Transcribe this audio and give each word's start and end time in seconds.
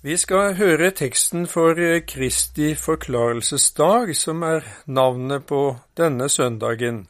Vi 0.00 0.14
skal 0.16 0.54
høre 0.56 0.94
teksten 0.96 1.42
for 1.44 1.76
Kristi 2.08 2.70
forklarelsesdag, 2.72 4.14
som 4.16 4.40
er 4.42 4.64
navnet 4.88 5.42
på 5.44 5.76
denne 5.92 6.28
søndagen. 6.32 7.02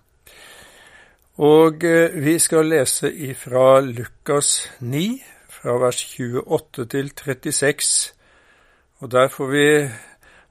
Og 1.38 1.84
eh, 1.86 2.10
vi 2.18 2.34
skal 2.42 2.66
lese 2.66 3.12
ifra 3.14 3.78
Lukas 3.80 4.66
9, 4.80 5.22
fra 5.48 5.76
vers 5.78 6.00
28 6.18 6.86
til 6.90 7.12
36. 7.14 8.10
Og 8.98 9.12
der 9.12 9.28
får 9.28 9.52
vi 9.52 9.68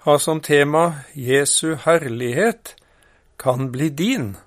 ha 0.06 0.18
som 0.18 0.40
tema 0.40 1.04
Jesu 1.16 1.76
herlighet 1.76 2.76
kan 3.40 3.68
bli 3.72 3.90
din. 3.90 4.38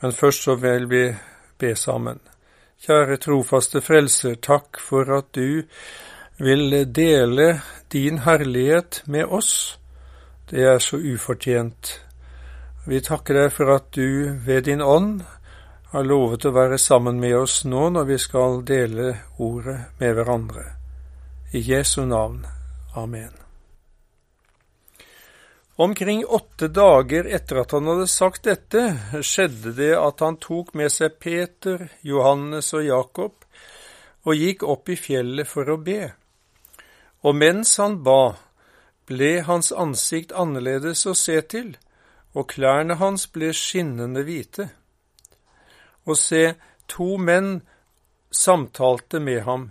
Men 0.00 0.12
først 0.12 0.46
så 0.46 0.54
vil 0.54 0.86
vi 0.90 1.02
be 1.58 1.74
sammen. 1.74 2.20
Kjære 2.86 3.16
trofaste 3.16 3.82
Frelser, 3.82 4.38
takk 4.38 4.78
for 4.78 5.10
at 5.18 5.34
du 5.34 5.66
vil 6.40 6.92
dele 6.92 7.60
din 7.92 8.18
herlighet 8.24 9.02
med 9.04 9.24
oss. 9.24 9.78
Det 10.50 10.62
er 10.64 10.78
så 10.78 10.96
ufortjent. 10.96 12.00
Vi 12.86 13.00
takker 13.04 13.36
deg 13.36 13.52
for 13.52 13.74
at 13.74 13.90
du 13.92 14.32
ved 14.46 14.64
din 14.64 14.80
ånd 14.80 15.20
har 15.92 16.06
lovet 16.06 16.46
å 16.48 16.54
være 16.54 16.78
sammen 16.78 17.20
med 17.20 17.36
oss 17.36 17.60
nå 17.68 17.90
når 17.92 18.08
vi 18.08 18.16
skal 18.18 18.62
dele 18.64 19.12
ordet 19.36 19.76
med 20.00 20.16
hverandre. 20.16 20.64
I 21.52 21.60
Jesu 21.60 22.06
navn. 22.08 22.46
Amen. 22.96 23.34
Omkring 25.80 26.24
åtte 26.24 26.68
dager 26.68 27.28
etter 27.28 27.60
at 27.62 27.74
han 27.76 27.86
hadde 27.88 28.06
sagt 28.08 28.48
dette, 28.48 28.82
skjedde 29.20 29.74
det 29.76 29.92
at 29.96 30.24
han 30.24 30.40
tok 30.40 30.72
med 30.76 30.92
seg 30.92 31.20
Peter, 31.20 31.86
Johannes 32.00 32.72
og 32.76 32.84
Jakob 32.84 33.46
og 34.28 34.36
gikk 34.36 34.64
opp 34.68 34.88
i 34.92 34.98
fjellet 35.00 35.48
for 35.48 35.68
å 35.72 35.78
be. 35.80 36.02
Og 37.22 37.36
mens 37.36 37.76
han 37.76 37.98
ba, 38.04 38.36
ble 39.08 39.40
hans 39.44 39.72
ansikt 39.72 40.32
annerledes 40.32 41.04
å 41.06 41.14
se 41.18 41.40
til, 41.42 41.74
og 42.32 42.48
klærne 42.52 42.96
hans 43.00 43.26
ble 43.34 43.50
skinnende 43.56 44.22
hvite. 44.24 44.68
Og 46.06 46.16
se, 46.16 46.54
to 46.88 47.16
menn 47.18 47.60
samtalte 48.30 49.20
med 49.20 49.42
ham. 49.44 49.70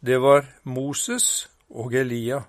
Det 0.00 0.18
var 0.18 0.48
Moses 0.64 1.48
og 1.68 1.94
Elia. 1.94 2.42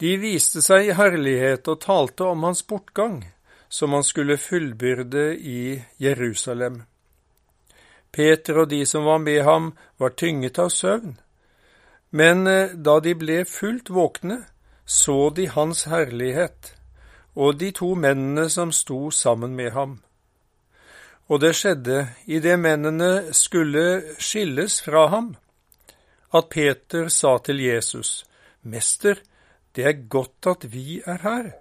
De 0.00 0.16
viste 0.16 0.62
seg 0.64 0.88
i 0.88 0.96
herlighet 0.96 1.68
og 1.68 1.82
talte 1.84 2.24
om 2.32 2.48
hans 2.48 2.64
bortgang, 2.66 3.20
som 3.68 3.92
han 3.92 4.04
skulle 4.04 4.40
fullbyrde 4.40 5.36
i 5.36 5.82
Jerusalem. 6.00 6.82
Peter 8.10 8.64
og 8.64 8.70
de 8.72 8.80
som 8.86 9.04
var 9.04 9.20
med 9.22 9.44
ham, 9.44 9.74
var 10.00 10.16
tynget 10.16 10.58
av 10.58 10.72
søvn. 10.74 11.18
Men 12.10 12.46
eh, 12.46 12.74
da 12.74 12.98
de 13.00 13.14
ble 13.14 13.44
fullt 13.44 13.90
våkne, 13.90 14.44
så 14.86 15.30
de 15.30 15.46
hans 15.48 15.84
herlighet 15.86 16.74
og 17.38 17.60
de 17.60 17.70
to 17.70 17.94
mennene 17.94 18.48
som 18.50 18.72
sto 18.74 19.10
sammen 19.14 19.54
med 19.54 19.70
ham. 19.72 20.00
Og 21.30 21.40
det 21.40 21.54
skjedde 21.54 22.08
idet 22.26 22.58
mennene 22.58 23.30
skulle 23.36 24.16
skilles 24.18 24.80
fra 24.82 25.06
ham, 25.12 25.36
at 26.34 26.50
Peter 26.50 27.08
sa 27.08 27.38
til 27.38 27.62
Jesus, 27.62 28.24
Mester, 28.62 29.22
det 29.76 29.86
er 29.86 30.08
godt 30.08 30.46
at 30.46 30.66
vi 30.72 31.00
er 31.06 31.22
her. 31.22 31.52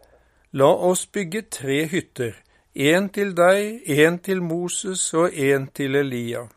La 0.51 0.69
oss 0.89 1.05
bygge 1.05 1.43
tre 1.53 1.83
hytter, 1.85 2.33
en 2.73 3.09
til 3.13 3.35
deg, 3.37 3.81
en 3.85 4.17
til 4.19 4.41
Moses 4.41 5.13
og 5.13 5.33
en 5.33 5.67
til 5.67 5.95
Elia. 5.95 6.47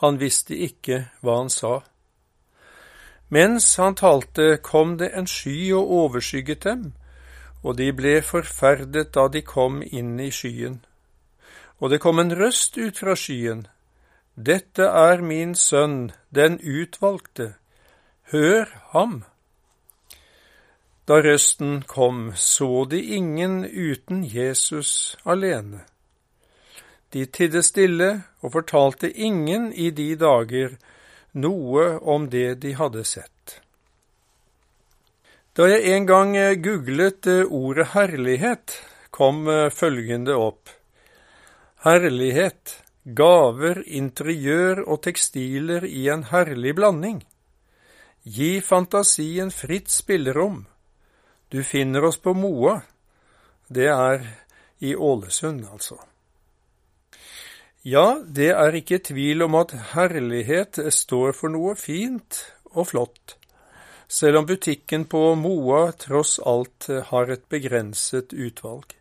Han 0.00 0.20
visste 0.20 0.56
ikke 0.56 1.02
hva 1.20 1.36
han 1.42 1.52
sa. 1.52 1.80
Mens 3.28 3.76
han 3.76 3.94
talte, 3.94 4.56
kom 4.62 4.96
det 4.98 5.10
en 5.14 5.26
sky 5.26 5.72
og 5.76 5.90
overskygget 6.02 6.64
dem, 6.64 6.92
og 7.62 7.76
de 7.76 7.90
ble 7.92 8.20
forferdet 8.24 9.10
da 9.14 9.26
de 9.28 9.42
kom 9.44 9.82
inn 9.82 10.16
i 10.20 10.30
skyen. 10.32 10.78
Og 11.78 11.90
det 11.92 12.00
kom 12.00 12.18
en 12.18 12.32
røst 12.34 12.78
ut 12.78 12.98
fra 12.98 13.14
skyen. 13.16 13.66
Dette 14.34 14.86
er 14.86 15.20
min 15.22 15.54
sønn, 15.54 16.12
den 16.34 16.58
utvalgte. 16.62 17.54
Hør 18.32 18.70
ham. 18.94 19.24
Da 21.08 21.20
røsten 21.24 21.82
kom, 21.88 22.32
så 22.36 22.84
de 22.90 23.00
ingen 23.16 23.64
uten 23.64 24.24
Jesus 24.24 25.16
alene. 25.24 25.84
De 27.12 27.24
tidde 27.24 27.62
stille 27.62 28.10
og 28.40 28.52
fortalte 28.52 29.10
ingen 29.10 29.72
i 29.72 29.90
de 29.90 30.14
dager 30.16 30.76
noe 31.32 31.98
om 31.98 32.28
det 32.30 32.60
de 32.62 32.72
hadde 32.78 33.04
sett. 33.04 33.60
Da 35.58 35.66
jeg 35.66 35.90
en 35.90 36.06
gang 36.06 36.36
eh, 36.38 36.54
googlet 36.62 37.26
eh, 37.26 37.42
ordet 37.50 37.88
herlighet, 37.94 38.76
kom 39.10 39.48
eh, 39.50 39.70
følgende 39.74 40.36
opp. 40.38 40.70
Herlighet, 41.82 42.76
gaver, 43.02 43.80
interiør 43.82 44.84
og 44.84 45.02
tekstiler 45.02 45.86
i 45.88 46.06
en 46.12 46.28
herlig 46.30 46.76
blanding. 46.78 47.24
Gi 48.22 48.60
fantasien 48.62 49.50
fritt 49.50 49.90
spillerom. 49.90 50.66
Du 51.50 51.62
finner 51.64 52.06
oss 52.06 52.20
på 52.22 52.36
Moa. 52.38 52.80
Det 53.66 53.88
er 53.90 54.22
i 54.78 54.94
Ålesund, 54.94 55.64
altså. 55.72 55.98
Ja, 57.86 58.18
det 58.26 58.50
er 58.58 58.74
ikke 58.74 58.98
tvil 58.98 59.44
om 59.44 59.54
at 59.54 59.70
herlighet 59.94 60.80
står 60.90 61.30
for 61.38 61.52
noe 61.54 61.76
fint 61.78 62.40
og 62.74 62.88
flott, 62.90 63.36
selv 64.10 64.40
om 64.40 64.46
butikken 64.48 65.04
på 65.06 65.36
Moa 65.38 65.92
tross 65.94 66.40
alt 66.42 66.88
har 67.12 67.30
et 67.30 67.44
begrenset 67.48 68.34
utvalg. 68.34 68.96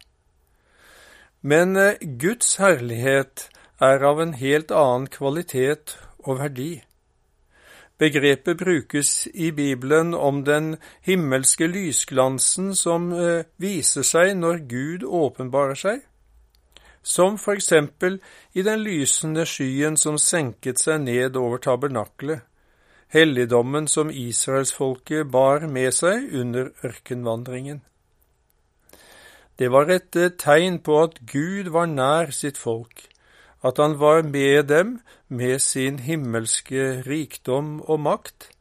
Men 1.41 1.75
eh, 1.75 1.97
Guds 2.21 2.57
herlighet 2.61 3.47
er 3.81 4.03
av 4.05 4.21
en 4.21 4.35
helt 4.37 4.69
annen 4.69 5.07
kvalitet 5.09 5.95
og 6.19 6.37
verdi. 6.43 6.83
Begrepet 7.97 8.59
brukes 8.59 9.25
i 9.33 9.49
Bibelen 9.51 10.13
om 10.13 10.43
den 10.45 10.75
himmelske 11.01 11.65
lysglansen 11.65 12.75
som 12.77 13.09
eh, 13.09 13.49
viser 13.57 14.05
seg 14.05 14.35
når 14.37 14.61
Gud 14.69 15.07
åpenbarer 15.07 15.81
seg 15.81 16.05
som 17.07 17.37
for 17.39 17.55
eksempel 17.55 18.19
i 18.51 18.63
den 18.67 18.83
lysende 18.83 19.45
skyen 19.47 19.95
som 19.99 20.17
senket 20.19 20.81
seg 20.83 21.05
ned 21.05 21.37
over 21.39 21.61
tabernaklet, 21.63 22.43
helligdommen 23.15 23.87
som 23.87 24.11
israelsfolket 24.11 25.29
bar 25.31 25.63
med 25.71 25.93
seg 25.95 26.27
under 26.35 26.73
ørkenvandringen. 26.83 27.79
Det 29.57 29.69
var 29.73 29.89
et 29.89 30.15
eh, 30.19 30.33
tegn 30.37 30.81
på 30.85 30.99
at 31.05 31.21
Gud 31.31 31.71
var 31.73 31.87
nær 31.89 32.33
sitt 32.35 32.59
folk, 32.59 33.07
at 33.65 33.79
han 33.81 33.95
var 33.97 34.21
med 34.27 34.67
dem 34.69 34.99
med 35.27 35.63
sin 35.63 35.97
himmelske 36.03 37.01
rikdom 37.07 37.79
og 37.81 38.03
makt, 38.03 38.51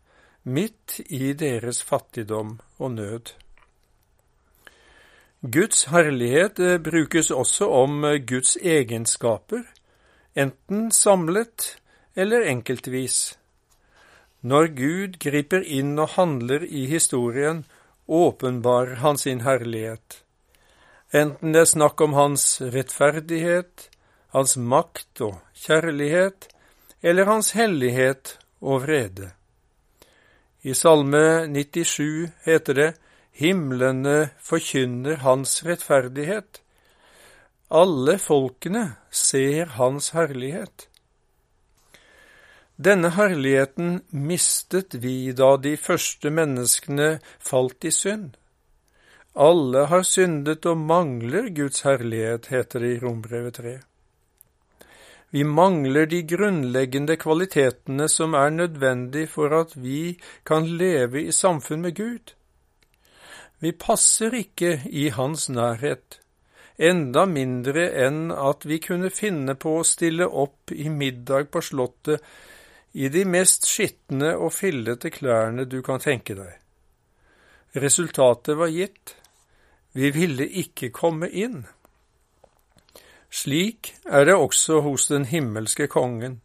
midt 0.45 1.01
i 1.11 1.35
deres 1.35 1.83
fattigdom 1.83 2.61
og 2.79 2.95
nød. 2.95 3.35
Guds 5.41 5.85
herlighet 5.93 6.59
eh, 6.59 6.79
brukes 6.79 7.31
også 7.31 7.69
om 7.69 8.05
eh, 8.05 8.19
Guds 8.25 8.57
egenskaper, 8.57 9.67
enten 10.35 10.91
samlet 10.93 11.77
eller 12.17 12.49
enkeltvis. 12.49 13.37
Når 14.41 14.67
Gud 14.79 15.19
griper 15.21 15.61
inn 15.61 15.99
og 15.99 16.15
handler 16.17 16.65
i 16.65 16.87
historien, 16.89 17.65
åpenbarer 18.09 19.03
han 19.03 19.19
sin 19.19 19.43
herlighet. 19.45 20.23
Enten 21.13 21.53
det 21.53 21.67
er 21.67 21.71
snakk 21.71 22.01
om 22.01 22.17
hans 22.17 22.61
rettferdighet, 22.61 23.91
hans 24.33 24.57
makt 24.57 25.21
og 25.21 25.41
kjærlighet, 25.67 26.49
eller 27.03 27.29
hans 27.29 27.53
hellighet 27.53 28.39
og 28.61 28.87
vrede. 28.87 29.35
I 30.65 30.75
Salme 30.75 31.47
97 31.47 32.33
heter 32.47 32.75
det 32.75 32.93
Himlene 33.37 34.31
forkynner 34.41 35.21
hans 35.21 35.59
rettferdighet. 35.67 36.63
Alle 37.69 38.15
folkene 38.23 38.85
ser 39.11 39.75
hans 39.77 40.15
herlighet. 40.17 40.87
Denne 42.77 43.11
herligheten 43.17 43.99
mistet 44.09 44.97
vi 45.03 45.33
da 45.37 45.51
de 45.61 45.75
første 45.81 46.33
menneskene 46.33 47.19
falt 47.51 47.85
i 47.85 47.93
synd. 47.93 48.31
Alle 49.37 49.85
har 49.91 50.07
syndet 50.09 50.65
og 50.65 50.81
mangler 50.81 51.51
Guds 51.53 51.85
herlighet, 51.85 52.49
heter 52.53 52.81
det 52.81 52.95
i 52.95 53.03
Rombrevet 53.05 53.61
3. 53.61 53.75
Vi 55.37 55.45
mangler 55.45 56.09
de 56.09 56.23
grunnleggende 56.25 57.19
kvalitetene 57.21 58.09
som 58.09 58.33
er 58.33 58.49
nødvendig 58.63 59.27
for 59.29 59.53
at 59.61 59.77
vi 59.77 60.17
kan 60.47 60.65
leve 60.81 61.27
i 61.27 61.37
samfunn 61.37 61.85
med 61.85 61.97
Gud. 62.01 62.36
Vi 63.61 63.73
passer 63.73 64.35
ikke 64.37 64.83
i 64.93 65.09
hans 65.17 65.49
nærhet, 65.49 66.19
enda 66.77 67.25
mindre 67.25 67.87
enn 68.05 68.29
at 68.35 68.67
vi 68.69 68.77
kunne 68.85 69.09
finne 69.11 69.55
på 69.57 69.79
å 69.79 69.87
stille 69.87 70.29
opp 70.29 70.75
i 70.77 70.91
middag 70.93 71.49
på 71.53 71.63
slottet 71.65 72.21
i 72.97 73.09
de 73.13 73.25
mest 73.29 73.65
skitne 73.69 74.35
og 74.37 74.53
fillete 74.57 75.11
klærne 75.13 75.65
du 75.65 75.81
kan 75.85 76.01
tenke 76.01 76.37
deg. 76.37 76.53
Resultatet 77.77 78.57
var 78.57 78.73
gitt. 78.73 79.17
Vi 79.97 80.11
ville 80.13 80.45
ikke 80.61 80.93
komme 80.93 81.29
inn. 81.29 81.65
Slik 83.33 83.95
er 84.05 84.29
det 84.29 84.37
også 84.37 84.81
hos 84.85 85.09
den 85.09 85.25
himmelske 85.29 85.89
kongen, 85.93 86.41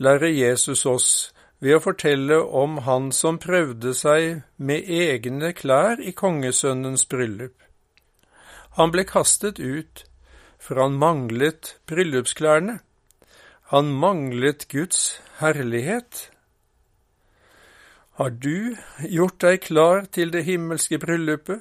lærer 0.00 0.32
Jesus 0.32 0.86
oss 0.88 1.10
ved 1.60 1.76
å 1.76 1.82
fortelle 1.84 2.38
om 2.40 2.78
han 2.86 3.10
som 3.12 3.38
prøvde 3.40 3.92
seg 3.96 4.42
med 4.56 4.88
egne 4.88 5.52
klær 5.56 6.00
i 6.00 6.12
kongesønnens 6.16 7.04
bryllup. 7.10 7.56
Han 8.78 8.92
ble 8.94 9.04
kastet 9.04 9.60
ut, 9.60 10.04
for 10.60 10.80
han 10.80 10.96
manglet 11.00 11.76
bryllupsklærne. 11.90 12.78
Han 13.72 13.92
manglet 13.92 14.68
Guds 14.72 15.20
herlighet. 15.40 16.30
Har 18.20 18.30
du 18.30 18.76
gjort 19.08 19.40
deg 19.40 19.60
klar 19.64 20.06
til 20.12 20.32
det 20.32 20.44
himmelske 20.48 20.98
bryllupet? 21.00 21.60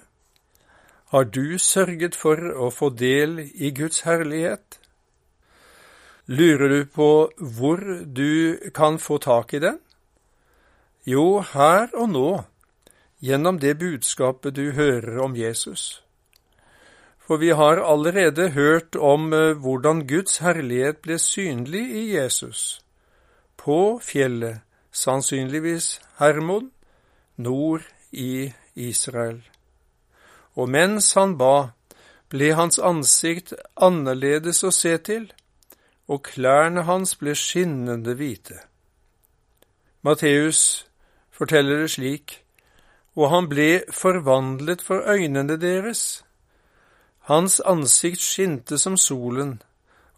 Har 1.10 1.26
du 1.26 1.58
sørget 1.58 2.16
for 2.16 2.38
å 2.38 2.70
få 2.70 2.92
del 2.94 3.40
i 3.42 3.72
Guds 3.76 4.04
herlighet? 4.06 4.80
Lurer 6.30 6.70
du 6.70 6.82
på 6.86 7.10
hvor 7.58 7.80
du 8.06 8.60
kan 8.76 9.00
få 9.02 9.18
tak 9.18 9.56
i 9.58 9.64
den? 9.64 9.80
Jo, 11.08 11.40
her 11.54 11.90
og 11.96 12.10
nå, 12.12 12.30
gjennom 13.24 13.60
det 13.60 13.78
budskapet 13.80 14.56
du 14.56 14.72
hører 14.72 15.20
om 15.24 15.36
Jesus. 15.36 16.04
For 17.20 17.38
vi 17.38 17.50
har 17.54 17.80
allerede 17.86 18.50
hørt 18.50 18.96
om 18.96 19.34
eh, 19.34 19.54
hvordan 19.54 20.08
Guds 20.08 20.38
herlighet 20.38 20.98
ble 21.06 21.20
synlig 21.20 21.86
i 21.96 22.04
Jesus, 22.16 22.82
på 23.58 24.00
fjellet, 24.04 24.62
sannsynligvis 24.92 26.02
Hermon, 26.18 26.72
nord 27.38 27.86
i 28.12 28.52
Israel. 28.76 29.44
Og 30.56 30.70
mens 30.70 31.14
han 31.14 31.38
ba, 31.38 31.72
ble 32.30 32.52
hans 32.58 32.80
ansikt 32.80 33.54
annerledes 33.78 34.64
å 34.64 34.74
se 34.74 34.98
til, 34.98 35.30
og 36.10 36.26
klærne 36.26 36.84
hans 36.90 37.16
ble 37.22 37.36
skinnende 37.38 38.18
hvite. 38.18 38.58
Matteus 40.02 40.89
forteller 41.40 41.84
det 41.84 41.92
slik, 41.96 42.40
og 43.16 43.32
han 43.32 43.48
ble 43.52 43.70
forvandlet 43.96 44.84
for 44.84 45.08
øynene 45.08 45.56
deres. 45.60 46.24
Hans 47.32 47.60
ansikt 47.66 48.22
skinte 48.22 48.78
som 48.78 48.98
solen, 48.98 49.62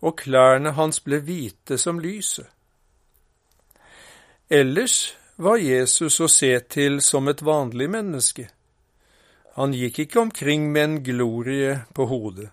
og 0.01 0.17
klærne 0.17 0.73
hans 0.73 0.99
ble 1.05 1.21
hvite 1.21 1.77
som 1.77 1.99
lyset. 2.01 2.47
Ellers 4.49 5.13
var 5.37 5.61
Jesus 5.61 6.19
å 6.19 6.27
se 6.27 6.51
til 6.67 6.99
som 7.01 7.29
et 7.31 7.43
vanlig 7.45 7.87
menneske. 7.89 8.49
Han 9.55 9.75
gikk 9.75 9.99
ikke 10.05 10.19
omkring 10.19 10.71
med 10.71 10.83
en 10.83 10.97
glorie 11.03 11.77
på 11.95 12.07
hodet. 12.09 12.49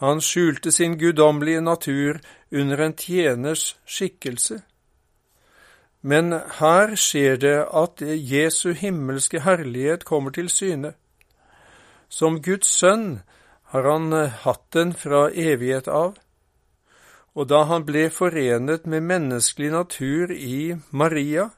Han 0.00 0.22
skjulte 0.24 0.72
sin 0.72 0.96
guddommelige 0.98 1.60
natur 1.60 2.20
under 2.50 2.84
en 2.86 2.94
tjeners 2.96 3.76
skikkelse. 3.84 4.60
Men 6.02 6.32
her 6.60 6.94
skjer 6.96 7.36
det 7.36 7.58
at 7.76 8.00
Jesu 8.00 8.72
himmelske 8.72 9.42
herlighet 9.44 10.04
kommer 10.08 10.32
til 10.32 10.48
syne. 10.48 10.94
Som 12.08 12.40
Guds 12.42 12.70
sønn 12.72 13.20
har 13.70 13.86
han 13.86 14.12
eh, 14.12 14.32
hatt 14.44 14.64
den 14.74 14.92
fra 14.96 15.28
evighet 15.30 15.88
av, 15.88 16.16
og 17.38 17.46
da 17.52 17.62
han 17.70 17.84
ble 17.86 18.08
forenet 18.10 18.88
med 18.90 19.06
menneskelig 19.06 19.70
natur 19.70 20.32
i 20.34 20.74
Maria 20.90 21.50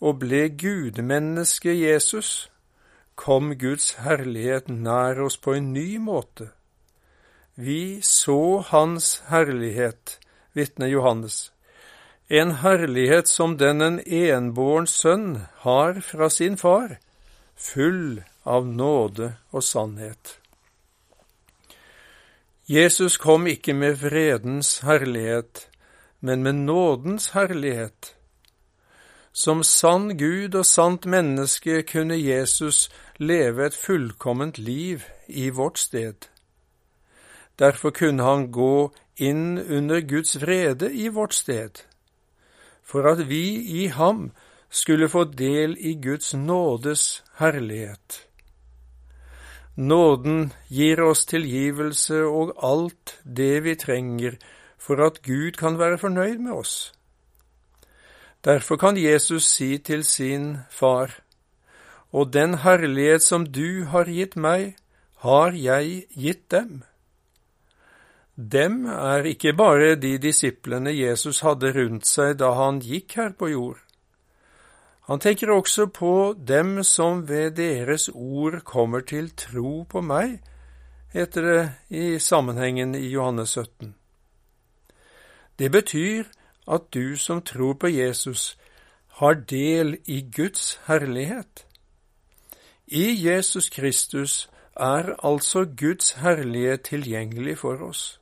og 0.00 0.18
ble 0.20 0.48
gudmenneske 0.60 1.72
Jesus, 1.72 2.50
kom 3.14 3.54
Guds 3.60 3.94
herlighet 4.04 4.68
nær 4.68 5.20
oss 5.24 5.36
på 5.40 5.54
en 5.56 5.72
ny 5.72 5.96
måte. 6.00 6.50
Vi 7.56 8.00
så 8.04 8.60
Hans 8.70 9.22
herlighet, 9.28 10.18
vitner 10.56 10.88
Johannes, 10.88 11.50
en 12.30 12.52
herlighet 12.62 13.28
som 13.28 13.56
den 13.58 13.80
en 13.82 13.96
enbåren 14.06 14.86
sønn 14.86 15.40
har 15.64 15.96
fra 16.00 16.28
sin 16.30 16.56
far, 16.56 17.00
full 17.56 18.22
av 18.46 18.66
nåde 18.66 19.32
og 19.50 19.64
sannhet. 19.66 20.36
Jesus 22.70 23.16
kom 23.18 23.48
ikke 23.50 23.74
med 23.74 23.98
vredens 23.98 24.78
herlighet, 24.86 25.66
men 26.20 26.46
med 26.46 26.62
nådens 26.70 27.32
herlighet. 27.34 28.14
Som 29.32 29.64
sann 29.66 30.14
Gud 30.18 30.54
og 30.54 30.66
sant 30.66 31.06
menneske 31.10 31.82
kunne 31.82 32.14
Jesus 32.14 32.90
leve 33.18 33.66
et 33.66 33.74
fullkomment 33.74 34.58
liv 34.58 35.02
i 35.26 35.50
vårt 35.50 35.78
sted. 35.78 36.30
Derfor 37.58 37.90
kunne 37.90 38.22
han 38.22 38.52
gå 38.54 38.92
inn 39.16 39.58
under 39.58 40.00
Guds 40.00 40.38
vrede 40.40 40.94
i 40.94 41.08
vårt 41.08 41.34
sted, 41.34 41.82
for 42.90 43.06
at 43.06 43.28
vi 43.28 43.44
i 43.82 43.86
ham 43.86 44.30
skulle 44.70 45.08
få 45.08 45.24
del 45.24 45.76
i 45.78 45.94
Guds 46.02 46.34
nådes 46.34 47.22
herlighet. 47.38 48.26
Nåden 49.76 50.52
gir 50.68 51.00
oss 51.00 51.24
tilgivelse 51.26 52.24
og 52.26 52.56
alt 52.66 53.14
det 53.24 53.62
vi 53.64 53.76
trenger 53.78 54.36
for 54.78 55.00
at 55.06 55.22
Gud 55.22 55.52
kan 55.58 55.78
være 55.78 55.98
fornøyd 55.98 56.38
med 56.42 56.52
oss. 56.52 56.92
Derfor 58.44 58.76
kan 58.76 58.96
Jesus 58.96 59.44
si 59.44 59.78
til 59.78 60.04
sin 60.04 60.58
far, 60.70 61.20
Og 62.12 62.32
den 62.32 62.54
herlighet 62.54 63.22
som 63.22 63.44
du 63.46 63.84
har 63.84 64.04
gitt 64.04 64.36
meg, 64.36 64.74
har 65.22 65.54
jeg 65.54 66.06
gitt 66.10 66.50
dem. 66.50 66.82
Dem 68.40 68.86
er 68.86 69.26
ikke 69.28 69.52
bare 69.52 69.96
de 70.00 70.14
disiplene 70.18 70.94
Jesus 70.96 71.42
hadde 71.44 71.74
rundt 71.76 72.06
seg 72.08 72.38
da 72.40 72.54
han 72.56 72.78
gikk 72.80 73.18
her 73.18 73.34
på 73.36 73.50
jord. 73.52 73.80
Han 75.10 75.20
tenker 75.20 75.50
også 75.52 75.90
på 75.92 76.32
dem 76.48 76.78
som 76.86 77.26
ved 77.28 77.58
deres 77.58 78.08
ord 78.14 78.62
kommer 78.64 79.00
til 79.04 79.28
tro 79.36 79.82
på 79.84 80.00
meg, 80.00 80.38
heter 81.12 81.48
det 81.48 81.64
i 81.90 82.18
sammenhengen 82.18 82.94
i 82.94 83.10
Johannes 83.10 83.58
17. 83.58 83.94
Det 85.58 85.68
betyr 85.72 86.30
at 86.70 86.88
du 86.94 87.16
som 87.16 87.42
tror 87.42 87.74
på 87.74 87.90
Jesus, 87.92 88.56
har 89.20 89.34
del 89.34 89.98
i 90.06 90.22
Guds 90.36 90.78
herlighet. 90.86 91.66
I 92.86 93.04
Jesus 93.26 93.68
Kristus 93.68 94.48
er 94.76 95.12
altså 95.26 95.66
Guds 95.76 96.12
herlighet 96.12 96.88
tilgjengelig 96.88 97.58
for 97.58 97.82
oss. 97.82 98.20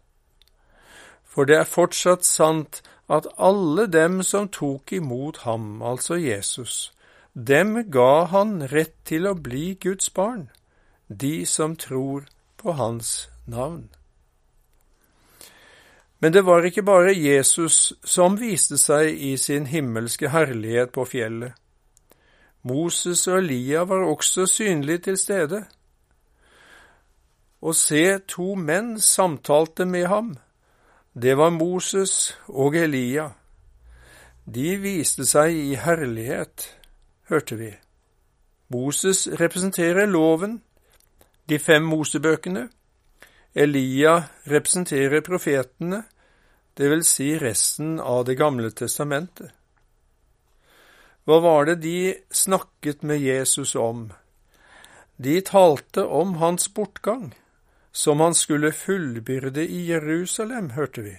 For 1.39 1.47
det 1.47 1.55
er 1.55 1.69
fortsatt 1.71 2.25
sant 2.27 2.81
at 3.07 3.29
alle 3.39 3.85
dem 3.87 4.25
som 4.27 4.49
tok 4.51 4.91
imot 4.97 5.37
ham, 5.45 5.77
altså 5.87 6.17
Jesus, 6.19 6.91
dem 7.33 7.77
ga 7.95 8.25
han 8.33 8.65
rett 8.73 8.97
til 9.07 9.29
å 9.31 9.37
bli 9.39 9.77
Guds 9.79 10.11
barn, 10.11 10.49
de 11.07 11.47
som 11.47 11.77
tror 11.79 12.27
på 12.59 12.75
hans 12.75 13.29
navn. 13.47 13.87
Men 16.19 16.35
det 16.35 16.43
var 16.43 16.67
ikke 16.67 16.83
bare 16.83 17.15
Jesus 17.15 17.93
som 18.03 18.41
viste 18.43 18.81
seg 18.83 19.15
i 19.15 19.37
sin 19.39 19.71
himmelske 19.71 20.33
herlighet 20.35 20.91
på 20.91 21.07
fjellet. 21.07 21.55
Moses 22.67 23.23
og 23.31 23.45
Elia 23.45 23.87
var 23.87 24.03
også 24.11 24.51
synlig 24.51 25.05
til 25.07 25.23
stede. 25.23 25.63
Og 27.63 27.79
se, 27.79 28.19
to 28.27 28.59
menn 28.59 28.97
samtalte 28.99 29.87
med 29.87 30.11
ham 30.11 30.35
det 31.19 31.35
var 31.35 31.51
Moses 31.51 32.37
og 32.47 32.77
Elia. 32.79 33.33
De 34.47 34.77
viste 34.79 35.25
seg 35.27 35.57
i 35.57 35.75
herlighet, 35.75 36.69
hørte 37.27 37.57
vi. 37.59 37.71
Moses 38.71 39.25
representerer 39.41 40.07
loven, 40.07 40.61
de 41.51 41.59
fem 41.59 41.83
Mosebøkene. 41.91 42.69
Elia 43.55 44.15
representerer 44.47 45.25
profetene, 45.27 46.05
det 46.79 46.93
vil 46.93 47.03
si 47.03 47.33
resten 47.41 47.99
av 47.99 48.23
Det 48.29 48.39
gamle 48.39 48.71
testamentet. 48.71 49.51
Hva 51.27 51.41
var 51.43 51.67
det 51.67 51.81
de 51.83 52.15
snakket 52.31 53.03
med 53.03 53.19
Jesus 53.19 53.75
om? 53.75 54.13
De 55.17 55.41
talte 55.43 56.07
om 56.07 56.39
hans 56.39 56.71
bortgang 56.71 57.33
som 57.93 58.21
han 58.21 58.35
skulle 58.35 58.73
fullbyrde 58.73 59.67
i 59.67 59.87
Jerusalem, 59.91 60.71
hørte 60.71 61.03
vi. 61.03 61.17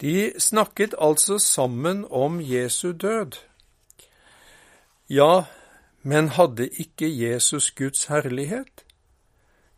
De 0.00 0.32
snakket 0.40 0.94
altså 0.98 1.38
sammen 1.38 2.04
om 2.10 2.40
Jesu 2.40 2.92
død. 2.92 3.38
Ja, 5.08 5.44
men 6.02 6.28
hadde 6.28 6.68
ikke 6.68 7.08
Jesus 7.08 7.70
Guds 7.70 8.04
herlighet? 8.04 8.84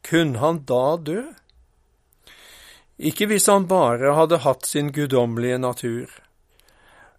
Kunne 0.02 0.38
han 0.38 0.62
da 0.64 0.96
dø? 0.96 1.22
Ikke 2.98 3.26
hvis 3.26 3.46
han 3.46 3.68
bare 3.68 4.14
hadde 4.16 4.40
hatt 4.46 4.66
sin 4.66 4.92
guddommelige 4.92 5.58
natur. 5.58 6.06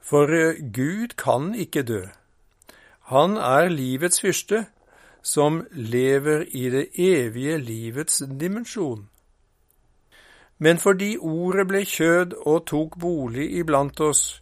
For 0.01 0.27
Gud 0.73 1.13
kan 1.17 1.53
ikke 1.55 1.83
dø. 1.83 2.01
Han 3.11 3.37
er 3.37 3.69
livets 3.69 4.21
fyrste, 4.21 4.65
som 5.21 5.65
lever 5.71 6.45
i 6.55 6.69
det 6.69 6.87
evige 6.99 7.57
livets 7.57 8.23
dimensjon. 8.39 9.07
Men 10.57 10.77
fordi 10.77 11.17
ordet 11.17 11.67
ble 11.67 11.83
kjød 11.85 12.33
og 12.45 12.65
tok 12.65 12.97
bolig 12.99 13.51
iblant 13.59 13.99
oss, 14.01 14.41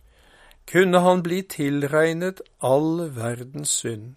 kunne 0.71 0.99
han 0.99 1.23
bli 1.23 1.41
tilregnet 1.41 2.41
all 2.63 3.09
verdens 3.15 3.69
synd. 3.81 4.15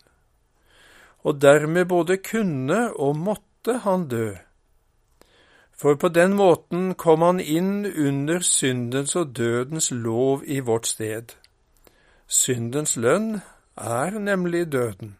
Og 1.27 1.43
dermed 1.43 1.88
både 1.88 2.17
kunne 2.17 2.93
og 2.95 3.17
måtte 3.17 3.81
han 3.85 4.09
dø. 4.09 4.35
For 5.79 5.95
på 5.95 6.09
den 6.09 6.35
måten 6.35 6.95
kom 6.95 7.23
han 7.23 7.41
inn 7.41 7.87
under 7.87 8.41
syndens 8.43 9.15
og 9.17 9.37
dødens 9.37 9.91
lov 9.91 10.43
i 10.47 10.59
vårt 10.61 10.87
sted. 10.87 11.35
Syndens 12.27 12.97
lønn 12.97 13.41
er 13.77 14.19
nemlig 14.19 14.73
døden. 14.73 15.17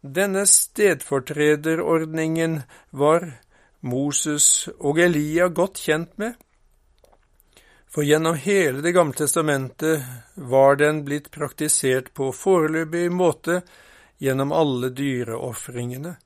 Denne 0.00 0.46
stedfortrederordningen 0.46 2.62
var 2.90 3.32
Moses 3.80 4.68
og 4.78 4.98
Elia 5.00 5.48
godt 5.48 5.78
kjent 5.82 6.18
med, 6.18 6.34
for 7.86 8.02
gjennom 8.04 8.36
hele 8.36 8.82
Det 8.84 8.92
gamle 8.92 9.14
testamentet 9.16 10.02
var 10.34 10.76
den 10.76 11.04
blitt 11.04 11.30
praktisert 11.32 12.12
på 12.14 12.32
foreløpig 12.34 13.12
måte 13.12 13.62
gjennom 14.20 14.52
alle 14.52 14.90
dyreofringene. 14.92 16.16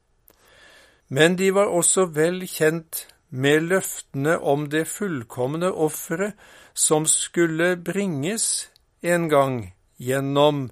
Men 1.08 1.36
de 1.36 1.50
var 1.54 1.66
også 1.70 2.04
vel 2.14 2.46
kjent 2.46 3.06
med 3.30 3.62
løftene 3.70 4.38
om 4.38 4.68
det 4.70 4.88
fullkomne 4.90 5.70
offeret 5.70 6.34
som 6.74 7.06
skulle 7.06 7.76
bringes 7.76 8.68
en 9.02 9.28
gang 9.28 9.74
gjennom 9.98 10.70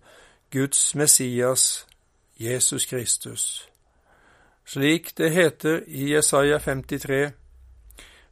Guds 0.51 0.95
Messias, 0.95 1.88
Jesus 2.41 2.87
Kristus. 2.87 3.69
Slik 4.65 5.17
det 5.17 5.29
heter 5.31 5.85
i 5.89 6.13
Jesaja 6.13 6.61
53, 6.61 7.31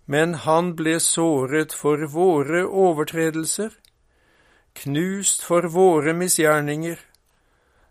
men 0.05 0.35
han 0.35 0.77
ble 0.79 1.01
såret 1.03 1.73
for 1.75 2.05
våre 2.13 2.61
overtredelser, 2.67 3.73
knust 4.79 5.43
for 5.43 5.67
våre 5.75 6.15
misgjerninger. 6.15 7.01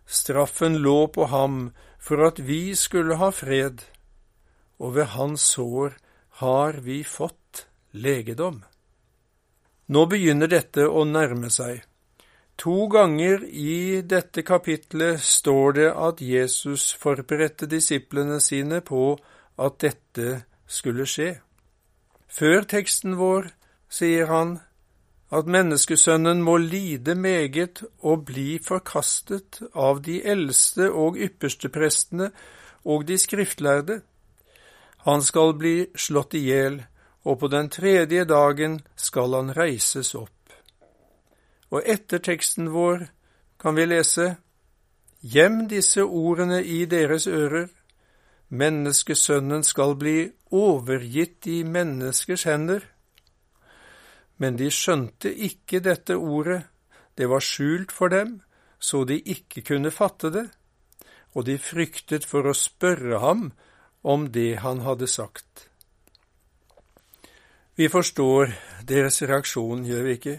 Straffen 0.06 0.78
lå 0.86 1.08
på 1.08 1.28
ham 1.34 1.74
for 2.00 2.24
at 2.30 2.40
vi 2.40 2.76
skulle 2.80 3.18
ha 3.20 3.34
fred, 3.36 3.84
og 4.80 4.96
ved 4.96 5.12
hans 5.18 5.44
sår 5.58 5.98
har 6.40 6.80
vi 6.86 7.02
fått 7.04 7.66
legedom. 7.92 8.62
Nå 9.92 10.06
begynner 10.08 10.48
dette 10.48 10.88
å 10.88 11.04
nærme 11.04 11.52
seg. 11.52 11.84
To 12.58 12.88
ganger 12.88 13.44
i 13.44 14.02
dette 14.02 14.42
kapitlet 14.48 15.20
står 15.22 15.74
det 15.76 15.90
at 15.92 16.22
Jesus 16.24 16.94
forberedte 17.00 17.68
disiplene 17.68 18.40
sine 18.40 18.80
på 18.82 19.18
at 19.60 19.80
dette 19.84 20.46
skulle 20.68 21.08
skje. 21.10 21.34
Før 22.32 22.64
teksten 22.68 23.18
vår 23.20 23.52
sier 23.92 24.32
han 24.32 24.58
at 25.36 25.50
menneskesønnen 25.52 26.42
må 26.46 26.58
lide 26.62 27.16
meget 27.16 27.82
og 28.00 28.26
bli 28.30 28.60
forkastet 28.64 29.60
av 29.74 30.02
de 30.06 30.22
eldste 30.24 30.90
og 30.92 31.20
ypperste 31.20 31.72
prestene 31.74 32.30
og 32.86 33.08
de 33.10 33.18
skriftlærde. 33.20 34.02
Han 35.08 35.22
skal 35.22 35.56
bli 35.60 35.76
slått 35.98 36.38
i 36.38 36.46
hjel, 36.48 36.80
og 37.26 37.40
på 37.42 37.50
den 37.50 37.70
tredje 37.74 38.26
dagen 38.30 38.80
skal 38.96 39.34
han 39.34 39.52
reises 39.58 40.14
opp. 40.16 40.35
Og 41.74 41.82
etter 41.86 42.22
teksten 42.22 42.70
vår 42.74 43.08
kan 43.62 43.76
vi 43.78 43.88
lese 43.88 44.36
Gjem 45.26 45.64
disse 45.72 46.04
ordene 46.04 46.60
i 46.62 46.84
deres 46.86 47.26
ører. 47.28 47.72
Menneskesønnen 48.54 49.64
skal 49.66 49.96
bli 49.98 50.30
overgitt 50.54 51.48
i 51.50 51.64
menneskers 51.66 52.44
hender. 52.46 52.86
Men 54.38 54.60
de 54.60 54.70
skjønte 54.70 55.32
ikke 55.34 55.82
dette 55.82 56.14
ordet, 56.20 56.62
det 57.18 57.30
var 57.32 57.42
skjult 57.42 57.92
for 57.96 58.14
dem, 58.14 58.42
så 58.78 59.04
de 59.04 59.18
ikke 59.18 59.64
kunne 59.66 59.92
fatte 59.92 60.30
det, 60.30 60.46
og 61.34 61.48
de 61.48 61.58
fryktet 61.58 62.28
for 62.28 62.46
å 62.46 62.54
spørre 62.54 63.22
ham 63.24 63.48
om 64.04 64.28
det 64.30 64.60
han 64.62 64.84
hadde 64.86 65.08
sagt. 65.10 65.70
Vi 67.76 67.88
forstår 67.90 68.54
deres 68.88 69.24
reaksjon, 69.26 69.88
gjør 69.88 70.06
vi 70.06 70.20
ikke? 70.20 70.36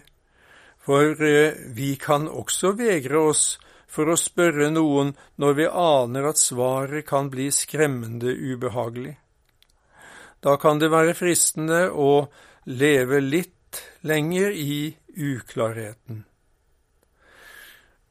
For 0.87 1.23
eh, 1.27 1.59
vi 1.75 1.97
kan 1.99 2.29
også 2.31 2.77
vegre 2.79 3.25
oss 3.33 3.57
for 3.91 4.11
å 4.13 4.19
spørre 4.19 4.69
noen 4.71 5.15
når 5.41 5.59
vi 5.59 5.67
aner 5.67 6.29
at 6.31 6.39
svaret 6.39 7.07
kan 7.09 7.31
bli 7.33 7.49
skremmende 7.55 8.31
ubehagelig. 8.31 9.17
Da 10.45 10.55
kan 10.63 10.79
det 10.79 10.93
være 10.93 11.17
fristende 11.19 11.89
å 11.91 12.29
leve 12.71 13.19
litt 13.25 13.83
lenger 14.07 14.55
i 14.55 14.95
uklarheten. 15.17 16.25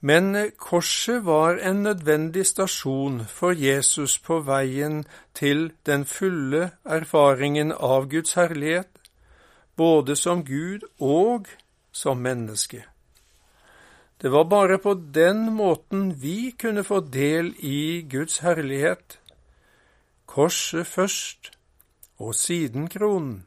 Men 0.05 0.35
korset 0.61 1.23
var 1.25 1.57
en 1.57 1.81
nødvendig 1.85 2.43
stasjon 2.45 3.23
for 3.25 3.55
Jesus 3.57 4.19
på 4.21 4.41
veien 4.45 4.99
til 5.33 5.71
den 5.87 6.03
fulle 6.05 6.75
erfaringen 6.83 7.71
av 7.73 8.09
Guds 8.11 8.35
herlighet, 8.37 8.91
både 9.75 10.15
som 10.19 10.43
Gud 10.45 10.85
og 10.99 11.49
som 11.95 12.21
menneske. 12.21 12.83
Det 14.17 14.29
var 14.29 14.45
bare 14.45 14.77
på 14.77 14.93
den 14.93 15.53
måten 15.53 16.13
vi 16.19 16.51
kunne 16.51 16.83
få 16.83 16.99
del 16.99 17.53
i 17.59 18.01
Guds 18.11 18.39
herlighet. 18.43 19.19
Korset 20.25 20.87
først, 20.87 21.51
og 22.17 22.35
siden 22.35 22.87
kronen. 22.91 23.45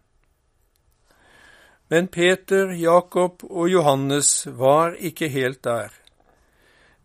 Men 1.88 2.09
Peter, 2.09 2.73
Jakob 2.73 3.45
og 3.45 3.69
Johannes 3.73 4.47
var 4.47 4.97
ikke 4.97 5.28
helt 5.28 5.64
der. 5.64 5.93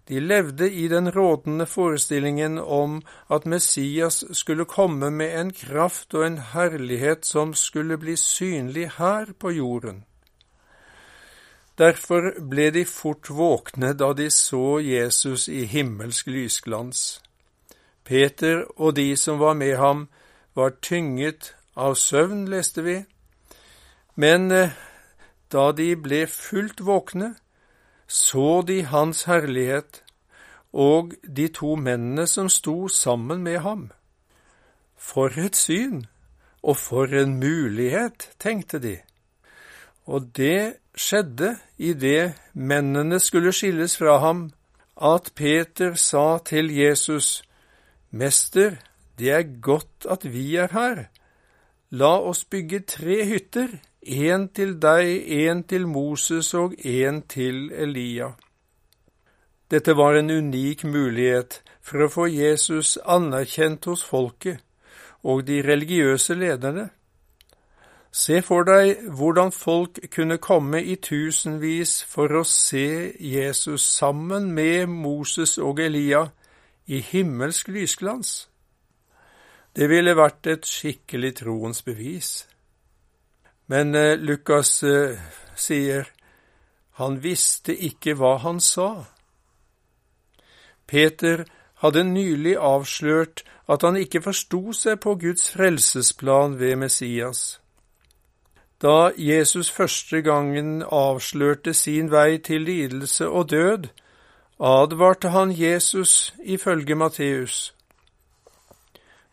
De 0.07 0.19
levde 0.19 0.67
i 0.71 0.87
den 0.87 1.07
rådende 1.15 1.65
forestillingen 1.65 2.57
om 2.59 3.01
at 3.31 3.45
Messias 3.45 4.23
skulle 4.31 4.65
komme 4.65 5.11
med 5.11 5.39
en 5.39 5.53
kraft 5.55 6.13
og 6.13 6.27
en 6.27 6.37
herlighet 6.37 7.25
som 7.25 7.53
skulle 7.53 7.97
bli 7.97 8.15
synlig 8.19 8.89
her 8.97 9.31
på 9.39 9.51
jorden. 9.51 10.03
Derfor 11.77 12.33
ble 12.37 12.69
de 12.69 12.85
fort 12.85 13.29
våkne 13.29 13.93
da 13.97 14.11
de 14.13 14.29
så 14.29 14.79
Jesus 14.79 15.47
i 15.49 15.65
himmelsk 15.65 16.27
lysglans. 16.27 17.21
Peter 18.05 18.65
og 18.75 18.95
de 18.95 19.15
som 19.17 19.39
var 19.39 19.53
med 19.57 19.77
ham, 19.77 20.07
var 20.55 20.75
tynget 20.81 21.55
av 21.75 21.95
søvn, 21.97 22.45
leste 22.45 22.83
vi, 22.85 22.99
men 24.15 24.51
eh, 24.51 24.75
da 25.49 25.71
de 25.73 25.95
ble 25.97 26.27
fullt 26.29 26.83
våkne, 26.85 27.33
så 28.07 28.61
de 28.61 28.83
Hans 28.85 29.23
herlighet 29.25 30.03
og 30.73 31.13
de 31.25 31.47
to 31.47 31.73
mennene 31.75 32.27
som 32.27 32.49
sto 32.49 32.87
sammen 32.87 33.41
med 33.41 33.59
ham. 33.65 33.87
For 34.97 35.33
et 35.37 35.55
syn, 35.57 36.05
og 36.61 36.77
for 36.77 37.09
en 37.17 37.39
mulighet, 37.39 38.29
tenkte 38.39 38.79
de. 38.79 38.97
Og 40.05 40.29
det 40.37 40.82
skjedde 40.95 41.55
idet 41.77 42.39
mennene 42.53 43.19
skulle 43.19 43.53
skilles 43.53 43.97
fra 43.97 44.19
ham, 44.19 44.51
at 44.97 45.31
Peter 45.35 45.93
sa 45.93 46.37
til 46.45 46.69
Jesus, 46.69 47.43
Mester, 48.11 48.77
det 49.17 49.31
er 49.31 49.61
godt 49.61 50.05
at 50.09 50.25
vi 50.33 50.55
er 50.55 50.69
her. 50.71 51.05
La 51.89 52.17
oss 52.21 52.45
bygge 52.45 52.79
tre 52.79 53.23
hytter, 53.25 53.67
én 54.03 54.49
til 54.53 54.77
deg, 54.81 55.09
én 55.29 55.63
til 55.67 55.87
Moses 55.87 56.53
og 56.53 56.73
én 56.77 57.21
til 57.29 57.71
Elia. 57.71 58.33
Dette 59.71 59.95
var 59.97 60.17
en 60.17 60.29
unik 60.29 60.83
mulighet 60.85 61.61
for 61.81 62.05
å 62.05 62.09
få 62.11 62.27
Jesus 62.29 62.97
anerkjent 63.05 63.85
hos 63.89 64.03
folket 64.05 64.61
og 65.23 65.45
de 65.47 65.61
religiøse 65.65 66.35
lederne. 66.35 66.89
Se 68.13 68.43
for 68.45 68.61
deg 68.67 69.07
hvordan 69.09 69.49
folk 69.51 69.97
kunne 70.13 70.37
komme 70.37 70.83
i 70.85 70.99
tusenvis 71.01 71.95
for 72.05 72.29
å 72.37 72.43
se 72.45 73.09
Jesus 73.17 73.87
sammen 73.89 74.51
med 74.53 74.85
Moses 74.85 75.57
og 75.57 75.81
Elia 75.81 76.27
i 76.85 76.99
himmelsk 77.01 77.71
lysglans. 77.73 78.33
Det 79.73 79.87
ville 79.89 80.13
vært 80.13 80.45
et 80.47 80.69
skikkelig 80.69 81.31
troens 81.41 81.81
bevis. 81.81 82.43
Men 83.73 83.95
eh, 83.95 84.13
Lukas 84.21 84.83
eh, 84.85 85.17
sier 85.57 86.05
han 87.01 87.17
visste 87.23 87.73
ikke 87.73 88.13
hva 88.19 88.35
han 88.43 88.61
sa. 88.61 89.07
Peter 90.85 91.47
hadde 91.81 92.05
nylig 92.05 92.53
avslørt 92.61 93.41
at 93.65 93.81
han 93.81 93.97
ikke 93.97 94.21
forsto 94.21 94.75
seg 94.77 95.01
på 95.01 95.15
Guds 95.17 95.49
frelsesplan 95.55 96.59
ved 96.59 96.77
Messias. 96.85 97.62
Da 98.83 99.11
Jesus 99.15 99.69
første 99.71 100.19
gangen 100.21 100.81
avslørte 100.83 101.73
sin 101.73 102.09
vei 102.11 102.37
til 102.43 102.65
lidelse 102.67 103.29
og 103.29 103.49
død, 103.49 103.87
advarte 104.59 105.29
han 105.29 105.53
Jesus 105.55 106.33
ifølge 106.43 106.95
Matteus. 106.95 107.73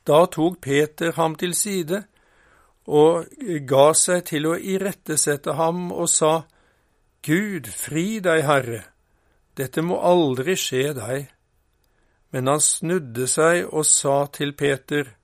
Da 0.06 0.26
tok 0.26 0.60
Peter 0.62 1.12
ham 1.16 1.34
til 1.34 1.54
side 1.54 2.04
og 2.86 3.26
ga 3.66 3.90
seg 3.94 4.24
til 4.30 4.46
å 4.46 4.54
irettesette 4.54 5.58
ham 5.58 5.90
og 5.92 6.08
sa, 6.08 6.32
Gud, 7.26 7.66
fri 7.66 8.20
deg, 8.22 8.46
Herre, 8.46 8.84
dette 9.58 9.82
må 9.82 9.98
aldri 9.98 10.54
skje 10.56 10.94
deg. 10.96 11.26
Men 12.30 12.46
han 12.48 12.62
snudde 12.62 13.26
seg 13.28 13.66
og 13.66 13.84
sa 13.86 14.24
til 14.32 14.54
Peter, 14.54 15.16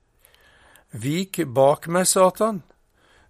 Vik 0.92 1.40
bak 1.54 1.86
meg, 1.88 2.06
Satan, 2.10 2.62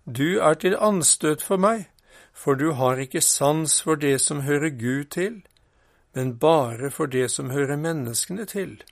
du 0.06 0.38
er 0.38 0.54
til 0.54 0.76
anstøt 0.78 1.42
for 1.42 1.58
meg, 1.58 1.88
for 2.32 2.54
du 2.54 2.72
har 2.78 3.00
ikke 3.02 3.20
sans 3.20 3.80
for 3.82 3.98
det 3.98 4.20
som 4.20 4.44
hører 4.46 4.70
Gud 4.70 5.10
til, 5.10 5.42
men 6.14 6.38
bare 6.38 6.90
for 6.90 7.06
det 7.06 7.30
som 7.30 7.50
hører 7.50 7.76
menneskene 7.76 8.46
til. 8.46 8.82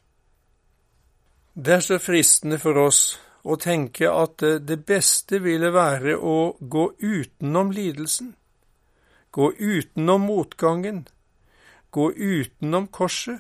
Det 1.55 1.75
er 1.75 1.81
så 1.81 1.99
fristende 2.03 2.59
for 2.59 2.79
oss 2.83 3.19
å 3.45 3.55
tenke 3.61 4.11
at 4.11 4.43
det 4.67 4.81
beste 4.89 5.39
ville 5.45 5.71
være 5.73 6.17
å 6.19 6.57
gå 6.59 6.85
utenom 6.99 7.71
lidelsen, 7.71 8.35
gå 9.31 9.53
utenom 9.53 10.27
motgangen, 10.27 11.05
gå 11.95 12.11
utenom 12.11 12.89
korset. 12.89 13.39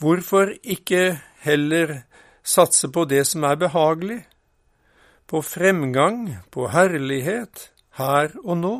Hvorfor 0.00 0.50
ikke 0.62 1.20
heller 1.46 2.02
satse 2.42 2.90
på 2.92 3.04
det 3.04 3.22
som 3.26 3.44
er 3.46 3.60
behagelig, 3.60 4.24
på 5.26 5.42
fremgang, 5.42 6.36
på 6.50 6.68
herlighet, 6.70 7.70
her 7.98 8.34
og 8.44 8.58
nå? 8.58 8.76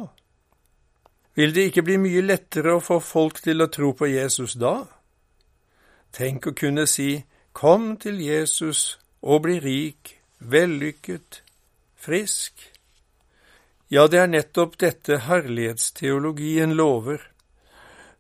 Vil 1.37 1.55
det 1.55 1.69
ikke 1.69 1.85
bli 1.85 1.97
mye 2.01 2.23
lettere 2.25 2.77
å 2.77 2.85
få 2.85 3.01
folk 3.05 3.43
til 3.45 3.61
å 3.61 3.71
tro 3.73 3.93
på 3.97 4.09
Jesus 4.09 4.57
da? 4.61 4.79
Tenk 6.17 6.49
å 6.49 6.57
kunne 6.57 6.87
si 6.89 7.25
Kom 7.57 7.95
til 7.97 8.19
Jesus 8.21 8.99
og 9.25 9.47
bli 9.47 9.55
rik, 9.65 10.11
vellykket, 10.45 11.39
frisk. 11.97 12.53
Ja, 13.89 14.05
det 14.13 14.21
er 14.21 14.29
nettopp 14.29 14.77
dette 14.77 15.23
herlighetsteologien 15.25 16.75
lover. 16.77 17.23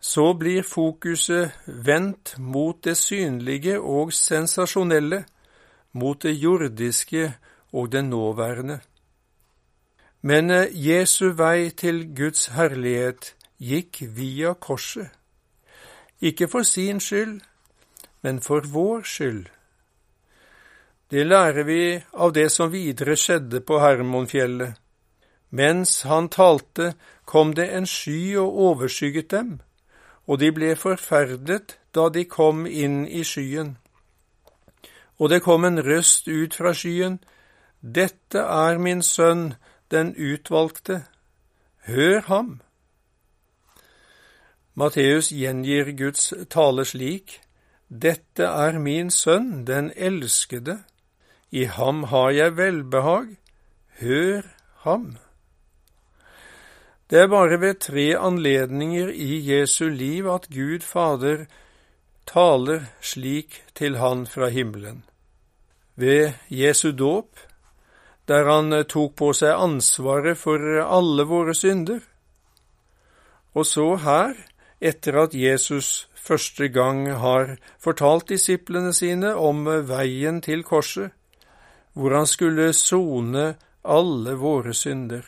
Så 0.00 0.32
blir 0.40 0.64
fokuset 0.64 1.52
vendt 1.66 2.38
mot 2.38 2.80
det 2.84 2.96
synlige 2.96 3.76
og 3.80 4.14
sensasjonelle, 4.16 5.26
mot 5.92 6.22
det 6.22 6.32
jordiske 6.32 7.34
og 7.72 7.92
det 7.92 8.04
nåværende. 8.04 8.80
Men 10.22 10.50
eh, 10.50 10.88
Jesu 10.88 11.32
vei 11.32 11.70
til 11.70 12.14
Guds 12.16 12.46
herlighet 12.46 13.34
gikk 13.58 14.02
via 14.16 14.54
korset, 14.54 15.10
ikke 16.20 16.48
for 16.48 16.62
sin 16.62 17.00
skyld, 17.00 17.40
men 18.22 18.40
for 18.40 18.60
vår 18.72 19.02
skyld. 19.02 19.46
Det 21.10 21.26
lærer 21.26 21.62
vi 21.62 22.02
av 22.12 22.32
det 22.34 22.48
som 22.50 22.72
videre 22.72 23.14
skjedde 23.16 23.60
på 23.62 23.78
Hermonfjellet. 23.78 24.74
Mens 25.50 26.02
han 26.02 26.28
talte, 26.28 26.94
kom 27.24 27.54
det 27.54 27.68
en 27.74 27.86
sky 27.86 28.34
og 28.36 28.58
overskygget 28.68 29.30
dem, 29.30 29.60
og 30.26 30.40
de 30.40 30.50
ble 30.50 30.74
forferdet 30.76 31.76
da 31.94 32.08
de 32.10 32.24
kom 32.24 32.66
inn 32.66 33.04
i 33.06 33.22
skyen. 33.24 33.76
Og 35.18 35.30
det 35.30 35.44
kom 35.46 35.64
en 35.64 35.78
røst 35.78 36.28
ut 36.28 36.54
fra 36.54 36.74
skyen, 36.74 37.20
Dette 37.94 38.42
er 38.42 38.78
min 38.82 39.02
sønn, 39.02 39.54
den 39.90 40.14
utvalgte, 40.18 41.04
hør 41.86 42.20
ham. 42.26 42.48
Matteus 44.74 45.30
gjengir 45.30 45.92
Guds 45.96 46.32
tale 46.50 46.84
slik, 46.84 47.38
dette 47.88 48.48
er 48.48 48.80
min 48.82 49.10
sønn, 49.14 49.62
den 49.66 49.92
elskede, 49.94 50.80
i 51.50 51.64
ham 51.70 52.02
har 52.10 52.30
jeg 52.34 52.56
velbehag, 52.56 53.36
hør 54.00 54.42
ham. 54.82 55.16
Det 57.10 57.20
er 57.22 57.30
bare 57.30 57.60
ved 57.60 57.78
tre 57.80 58.08
anledninger 58.18 59.08
i 59.14 59.38
Jesu 59.46 59.86
liv 59.88 60.26
at 60.26 60.48
Gud 60.50 60.82
Fader 60.82 61.44
taler 62.26 62.88
slik 63.00 63.62
til 63.74 63.96
han 64.02 64.26
fra 64.26 64.48
himmelen. 64.48 65.04
Ved 65.94 66.32
Jesu 66.50 66.90
dåp, 66.90 67.45
der 68.28 68.48
han 68.50 68.74
tok 68.90 69.14
på 69.16 69.30
seg 69.36 69.54
ansvaret 69.54 70.38
for 70.38 70.60
alle 70.82 71.26
våre 71.28 71.54
synder, 71.54 72.00
og 73.56 73.66
så 73.66 73.94
her, 74.02 74.34
etter 74.80 75.16
at 75.22 75.34
Jesus 75.34 76.08
første 76.26 76.68
gang 76.68 77.06
har 77.22 77.56
fortalt 77.80 78.28
disiplene 78.28 78.92
sine 78.92 79.32
om 79.34 79.64
veien 79.88 80.42
til 80.44 80.64
korset, 80.66 81.14
hvor 81.94 82.12
han 82.12 82.28
skulle 82.28 82.72
sone 82.76 83.54
alle 83.86 84.34
våre 84.36 84.74
synder. 84.74 85.24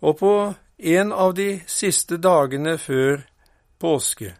Og 0.00 0.18
på 0.18 0.34
en 0.78 1.12
av 1.12 1.34
de 1.34 1.48
siste 1.66 2.20
dagene 2.22 2.76
før 2.78 3.24
påske, 3.82 4.36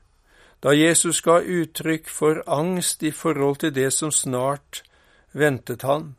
da 0.63 0.75
Jesus 0.75 1.21
ga 1.23 1.41
uttrykk 1.41 2.07
for 2.11 2.43
angst 2.47 3.03
i 3.03 3.11
forhold 3.11 3.59
til 3.65 3.75
det 3.75 3.91
som 3.95 4.15
snart 4.15 4.83
ventet 5.35 5.83
han, 5.83 6.15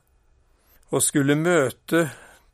og 0.90 1.04
skulle 1.06 1.38
møte 1.38 2.10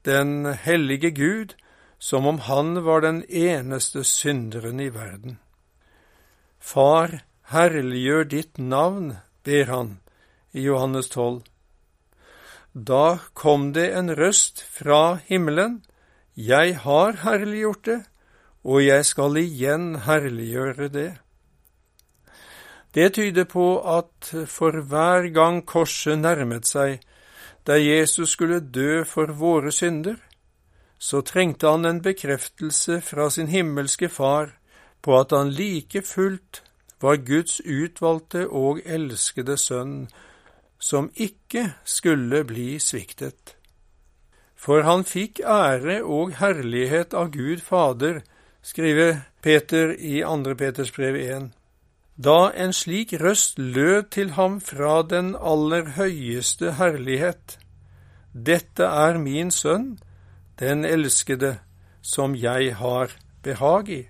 den 0.05 0.45
hellige 0.65 1.11
Gud 1.11 1.55
som 1.99 2.27
om 2.27 2.39
han 2.45 2.83
var 2.83 3.01
den 3.01 3.23
eneste 3.29 4.03
synderen 4.03 4.79
i 4.79 4.91
verden. 4.93 5.39
Far, 6.59 7.21
herliggjør 7.49 8.27
ditt 8.29 8.57
navn, 8.57 9.17
ber 9.45 9.71
han 9.71 9.91
i 10.51 10.65
Johannes 10.67 11.09
12. 11.09 11.43
Da 12.73 13.19
kom 13.33 13.71
det 13.73 13.91
en 13.95 14.11
røst 14.15 14.61
fra 14.61 15.19
himmelen, 15.27 15.83
Jeg 16.35 16.75
har 16.83 17.13
herliggjort 17.23 17.85
det, 17.85 18.01
og 18.63 18.83
jeg 18.83 19.05
skal 19.05 19.37
igjen 19.39 20.01
herliggjøre 20.03 20.89
det. 20.91 21.11
Det 22.91 23.13
tyder 23.13 23.47
på 23.47 23.79
at 23.79 24.33
for 24.47 24.81
hver 24.83 25.29
gang 25.31 25.61
korset 25.65 26.19
nærmet 26.19 26.67
seg, 26.67 26.99
der 27.65 27.81
Jesus 27.81 28.29
skulle 28.29 28.59
dø 28.59 29.03
for 29.03 29.31
våre 29.33 29.71
synder, 29.71 30.15
så 30.99 31.21
trengte 31.21 31.67
han 31.67 31.85
en 31.85 32.01
bekreftelse 32.01 33.01
fra 33.01 33.29
sin 33.29 33.47
himmelske 33.47 34.09
Far 34.09 34.53
på 35.01 35.19
at 35.19 35.33
han 35.35 35.51
like 35.53 36.01
fullt 36.01 36.63
var 37.01 37.19
Guds 37.25 37.59
utvalgte 37.61 38.47
og 38.47 38.79
elskede 38.85 39.57
sønn, 39.57 40.07
som 40.79 41.11
ikke 41.15 41.67
skulle 41.85 42.43
bli 42.47 42.79
sviktet. 42.79 43.55
For 44.55 44.85
han 44.87 45.03
fikk 45.05 45.41
ære 45.45 45.99
og 46.03 46.37
herlighet 46.39 47.13
av 47.13 47.29
Gud 47.33 47.61
Fader, 47.61 48.21
skriver 48.65 49.21
Peter 49.45 49.93
i 49.93 50.21
2. 50.25 50.55
Peters 50.57 50.91
brev 50.91 51.19
1. 51.21 51.51
Da 52.17 52.51
en 52.55 52.73
slik 52.73 53.13
røst 53.19 53.59
lød 53.59 54.03
til 54.11 54.31
ham 54.31 54.61
fra 54.61 55.01
den 55.03 55.35
aller 55.35 55.89
høyeste 55.97 56.73
herlighet. 56.73 57.59
Dette 58.33 58.83
er 58.83 59.17
min 59.19 59.51
sønn, 59.51 59.97
den 60.59 60.85
elskede, 60.85 61.57
som 62.01 62.35
jeg 62.35 62.75
har 62.75 63.11
behag 63.43 63.89
i. 63.89 64.01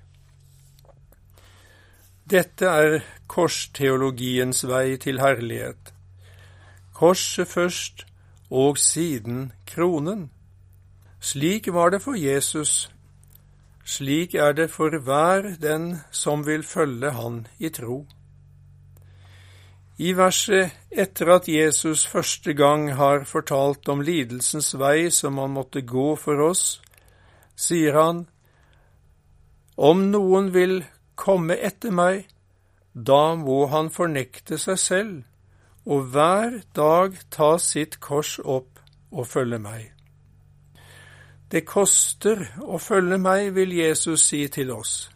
Dette 2.30 2.65
er 2.65 3.00
korsteologiens 3.28 4.68
vei 4.68 4.98
til 4.98 5.20
herlighet. 5.20 5.94
Korset 6.94 7.48
først, 7.48 8.06
og 8.50 8.78
siden 8.78 9.52
kronen. 9.65 10.30
Slik 11.20 11.74
var 11.74 11.89
det 11.89 12.02
for 12.02 12.13
Jesus. 12.13 12.94
Slik 13.86 14.34
er 14.34 14.56
det 14.58 14.71
for 14.74 14.89
hver 14.98 15.56
den 15.62 16.00
som 16.12 16.45
vil 16.45 16.63
følge 16.65 17.12
Han 17.13 17.45
i 17.60 17.69
tro. 17.69 18.06
I 19.98 20.12
verset 20.17 20.74
etter 20.91 21.30
at 21.38 21.48
Jesus 21.48 22.04
første 22.08 22.54
gang 22.54 22.89
har 22.98 23.24
fortalt 23.24 23.88
om 23.88 24.02
lidelsens 24.02 24.74
vei 24.76 25.12
som 25.13 25.38
han 25.38 25.54
måtte 25.56 25.86
gå 25.88 26.15
for 26.19 26.41
oss, 26.50 26.82
sier 27.56 27.95
han, 27.95 28.26
Om 29.78 30.10
noen 30.12 30.52
vil 30.56 30.84
komme 31.15 31.56
etter 31.56 31.91
meg, 31.91 32.28
da 32.93 33.36
må 33.36 33.65
han 33.67 33.89
fornekte 33.91 34.58
seg 34.58 34.80
selv 34.80 35.24
og 35.86 36.08
hver 36.12 36.62
dag 36.74 37.17
ta 37.30 37.56
sitt 37.62 38.00
kors 38.00 38.39
opp 38.39 38.80
og 39.12 39.28
følge 39.28 39.60
meg. 39.62 39.94
Det 41.51 41.65
koster 41.65 42.41
å 42.62 42.79
følge 42.81 43.19
meg, 43.21 43.51
vil 43.53 43.73
Jesus 43.77 44.25
si 44.29 44.45
til 44.49 44.71
oss. 44.73 45.10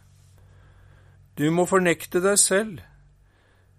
Du 1.38 1.50
må 1.50 1.66
fornekte 1.66 2.20
deg 2.22 2.38
selv, 2.38 2.78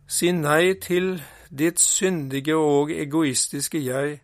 si 0.08 0.32
nei 0.36 0.74
til 0.82 1.14
ditt 1.48 1.80
syndige 1.80 2.56
og 2.58 2.92
egoistiske 2.92 3.80
jeg, 3.80 4.20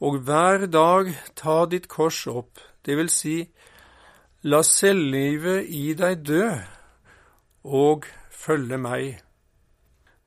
og 0.00 0.20
hver 0.24 0.66
dag 0.66 1.10
ta 1.36 1.64
ditt 1.70 1.88
kors 1.88 2.24
opp, 2.28 2.60
det 2.84 2.96
vil 2.96 3.10
si, 3.12 3.36
la 4.44 4.60
selvlivet 4.64 5.68
i 5.72 5.92
deg 5.96 6.24
dø, 6.24 6.48
og 7.64 8.08
følge 8.30 8.78
meg. 8.80 9.20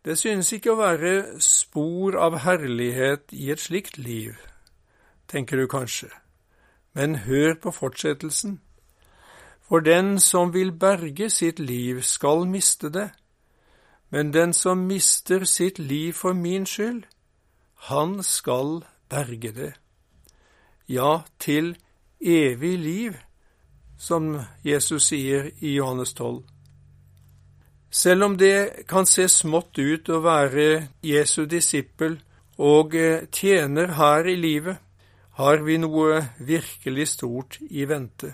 Det 0.06 0.18
synes 0.18 0.50
ikke 0.56 0.74
å 0.74 0.80
være 0.80 1.14
spor 1.44 2.18
av 2.18 2.40
herlighet 2.46 3.34
i 3.36 3.52
et 3.54 3.62
slikt 3.62 4.00
liv, 4.02 4.38
tenker 5.28 5.60
du 5.60 5.68
kanskje, 5.70 6.10
men 6.98 7.16
hør 7.16 7.54
på 7.62 7.72
fortsettelsen. 7.72 8.56
For 9.62 9.84
den 9.86 10.16
som 10.20 10.54
vil 10.54 10.72
berge 10.72 11.30
sitt 11.30 11.60
liv, 11.60 12.02
skal 12.02 12.48
miste 12.50 12.90
det, 12.90 13.10
men 14.10 14.32
den 14.34 14.54
som 14.54 14.88
mister 14.88 15.46
sitt 15.46 15.80
liv 15.80 16.14
for 16.14 16.34
min 16.34 16.66
skyld, 16.66 17.04
han 17.90 18.24
skal 18.24 18.82
berge 19.10 19.52
det. 19.52 19.74
Ja, 20.90 21.22
til 21.40 21.76
evig 22.20 22.80
liv, 22.80 23.14
som 23.98 24.40
Jesus 24.66 25.12
sier 25.12 25.52
i 25.60 25.76
Johannes 25.76 26.14
12. 26.14 26.42
Selv 27.92 28.24
om 28.24 28.38
det 28.38 28.88
kan 28.88 29.06
se 29.06 29.28
smått 29.30 29.78
ut 29.78 30.10
å 30.10 30.24
være 30.26 30.88
Jesu 31.04 31.46
disippel 31.46 32.18
og 32.58 32.96
eh, 32.96 33.30
tjener 33.32 33.94
her 34.00 34.26
i 34.26 34.36
livet, 34.36 34.87
har 35.38 35.62
vi 35.62 35.78
noe 35.78 36.24
virkelig 36.42 37.12
stort 37.14 37.60
i 37.70 37.86
vente. 37.86 38.34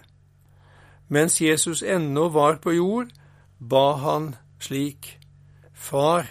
Mens 1.12 1.42
Jesus 1.42 1.84
ennå 1.84 2.30
var 2.32 2.62
på 2.64 2.72
jord, 2.78 3.12
ba 3.60 3.98
han 4.00 4.34
slik, 4.64 5.18
Far, 5.74 6.30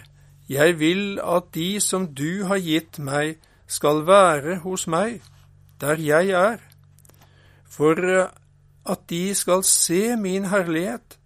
jeg 0.49 0.79
vil 0.81 1.21
at 1.21 1.53
de 1.55 1.77
som 1.81 2.07
du 2.09 2.45
har 2.49 2.63
gitt 2.65 2.99
meg, 2.99 3.37
skal 3.69 4.07
være 4.09 4.59
hos 4.65 4.87
meg, 4.89 5.21
der 5.81 6.01
jeg 6.01 6.33
er, 6.37 6.59
for 7.69 7.97
at 8.85 9.05
de 9.09 9.35
skal 9.35 9.63
se 9.65 10.17
min 10.17 10.49
herlighet, 10.53 11.19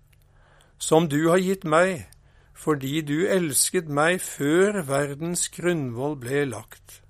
som 0.78 1.09
du 1.09 1.28
har 1.30 1.42
gitt 1.42 1.64
meg, 1.64 2.06
fordi 2.54 3.00
du 3.00 3.26
elsket 3.30 3.88
meg 3.88 4.20
før 4.22 4.82
verdens 4.87 5.48
grunnvoll 5.54 6.18
ble 6.22 6.44
lagt. 6.50 7.05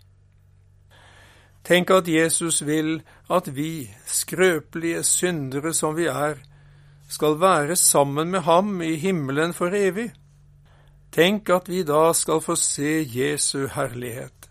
Tenk 1.67 1.91
at 1.91 2.07
Jesus 2.07 2.61
vil 2.63 3.01
at 3.27 3.49
vi, 3.57 3.89
skrøpelige 4.07 5.03
syndere 5.03 5.73
som 5.75 5.97
vi 5.97 6.07
er, 6.07 6.39
skal 7.11 7.41
være 7.41 7.77
sammen 7.77 8.31
med 8.31 8.41
ham 8.47 8.83
i 8.83 8.95
himmelen 8.95 9.55
for 9.55 9.75
evig. 9.75 10.13
Tenk 11.11 11.51
at 11.51 11.67
vi 11.69 11.83
da 11.83 12.13
skal 12.15 12.41
få 12.45 12.55
se 12.61 13.03
Jesu 13.11 13.67
herlighet, 13.75 14.47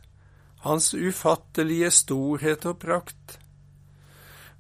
hans 0.68 0.94
ufattelige 0.94 1.92
storhet 1.92 2.66
og 2.66 2.80
prakt. 2.84 3.40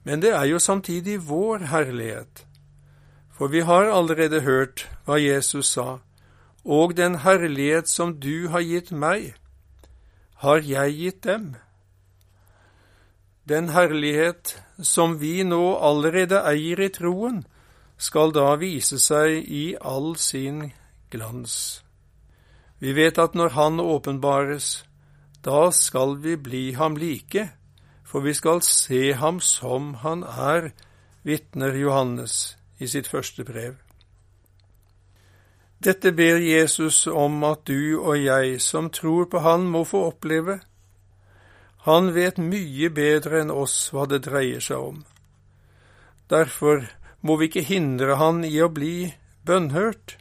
Men 0.03 0.21
det 0.21 0.31
er 0.31 0.45
jo 0.45 0.59
samtidig 0.59 1.27
vår 1.27 1.67
herlighet, 1.73 2.45
for 3.35 3.51
vi 3.51 3.65
har 3.67 3.91
allerede 3.91 4.45
hørt 4.47 4.87
hva 5.03 5.19
Jesus 5.19 5.73
sa, 5.75 5.99
og 6.63 6.95
den 6.95 7.19
herlighet 7.25 7.89
som 7.89 8.15
du 8.19 8.47
har 8.47 8.63
gitt 8.63 8.95
meg, 8.95 9.33
har 10.39 10.63
jeg 10.63 10.95
gitt 10.95 11.23
dem. 11.23 11.55
Den 13.45 13.69
herlighet 13.69 14.55
som 14.81 15.19
vi 15.21 15.43
nå 15.43 15.75
allerede 15.77 16.41
eier 16.49 16.81
i 16.81 16.89
troen, 16.89 17.43
skal 17.97 18.33
da 18.35 18.55
vise 18.59 18.97
seg 18.99 19.45
i 19.47 19.75
all 19.79 20.15
sin 20.19 20.71
glans. 21.13 21.83
Vi 22.79 22.91
vet 22.97 23.21
at 23.21 23.35
når 23.37 23.53
Han 23.55 23.79
åpenbares, 23.79 24.83
da 25.45 25.69
skal 25.71 26.17
vi 26.17 26.35
bli 26.35 26.73
ham 26.73 26.97
like, 26.97 27.49
for 28.03 28.25
vi 28.25 28.33
skal 28.33 28.61
se 28.61 29.13
ham 29.13 29.39
som 29.39 29.93
han 30.01 30.23
er, 30.23 30.71
vitner 31.23 31.73
Johannes 31.77 32.57
i 32.79 32.87
sitt 32.87 33.07
første 33.07 33.45
brev. 33.45 33.75
Dette 35.85 36.11
ber 36.17 36.41
Jesus 36.41 37.07
om 37.07 37.43
at 37.43 37.67
du 37.67 37.99
og 37.99 38.17
jeg 38.17 38.61
som 38.61 38.89
tror 38.89 39.27
på 39.29 39.39
Han, 39.39 39.67
må 39.69 39.83
få 39.83 40.07
oppleve. 40.09 40.59
Han 41.85 42.13
vet 42.15 42.41
mye 42.41 42.89
bedre 42.89 43.43
enn 43.43 43.53
oss 43.53 43.91
hva 43.93 44.07
det 44.09 44.23
dreier 44.25 44.63
seg 44.63 44.81
om. 44.81 45.01
Derfor 46.33 46.87
må 47.21 47.37
vi 47.37 47.49
ikke 47.49 47.65
hindre 47.67 48.17
Han 48.17 48.43
i 48.45 48.57
å 48.61 48.69
bli 48.73 49.13
bønnhørt. 49.45 50.17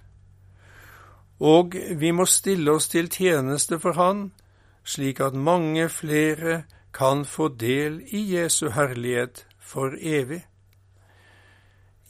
Og 1.40 1.77
vi 2.00 2.12
må 2.12 2.27
stille 2.29 2.77
oss 2.77 2.88
til 2.92 3.09
tjeneste 3.09 3.81
for 3.81 3.96
Han, 3.96 4.27
slik 4.85 5.20
at 5.24 5.37
mange 5.37 5.88
flere 5.88 6.64
kan 6.94 7.24
få 7.24 7.48
del 7.48 8.03
i 8.12 8.20
Jesu 8.37 8.68
herlighet 8.77 9.46
for 9.59 9.96
evig. 9.96 10.44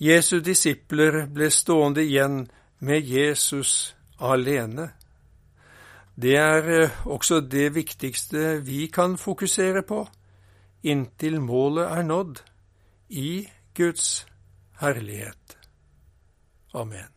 Jesu 0.03 0.41
disipler 0.43 1.25
ble 1.31 1.49
stående 1.55 2.03
igjen 2.03 2.43
med 2.83 3.07
Jesus 3.07 3.95
alene. 4.19 4.91
Det 6.15 6.37
er 6.39 6.69
eh, 6.71 7.07
også 7.07 7.41
det 7.41 7.73
viktigste 7.75 8.61
vi 8.67 8.87
kan 8.87 9.19
fokusere 9.19 9.83
på 9.83 10.05
inntil 10.85 11.41
målet 11.41 11.89
er 11.89 12.03
nådd 12.03 12.43
i 13.09 13.49
Guds 13.75 14.27
herlighet. 14.81 15.59
Amen. 16.75 17.14